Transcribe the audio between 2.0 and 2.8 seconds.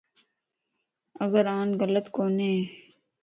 ڪونئين